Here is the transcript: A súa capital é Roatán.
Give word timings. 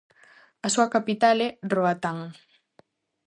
A 0.65 0.67
súa 0.73 0.91
capital 0.95 1.37
é 1.47 1.49
Roatán. 1.73 2.19